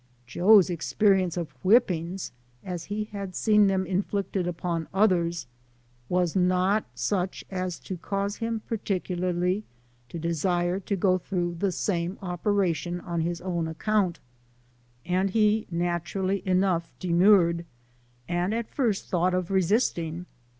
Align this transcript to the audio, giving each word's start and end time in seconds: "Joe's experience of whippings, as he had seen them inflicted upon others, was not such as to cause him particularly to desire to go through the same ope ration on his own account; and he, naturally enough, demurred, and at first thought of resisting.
"Joe's 0.25 0.71
experience 0.71 1.37
of 1.37 1.51
whippings, 1.61 2.31
as 2.65 2.85
he 2.85 3.03
had 3.03 3.35
seen 3.35 3.67
them 3.67 3.85
inflicted 3.85 4.47
upon 4.47 4.87
others, 4.91 5.45
was 6.09 6.35
not 6.35 6.85
such 6.95 7.45
as 7.51 7.77
to 7.81 7.97
cause 7.97 8.37
him 8.37 8.61
particularly 8.67 9.63
to 10.09 10.17
desire 10.17 10.79
to 10.79 10.95
go 10.95 11.19
through 11.19 11.57
the 11.59 11.71
same 11.71 12.17
ope 12.19 12.47
ration 12.47 12.99
on 13.01 13.21
his 13.21 13.41
own 13.41 13.67
account; 13.67 14.19
and 15.05 15.29
he, 15.29 15.67
naturally 15.69 16.41
enough, 16.47 16.91
demurred, 16.99 17.63
and 18.27 18.55
at 18.55 18.71
first 18.73 19.05
thought 19.05 19.35
of 19.35 19.51
resisting. 19.51 20.25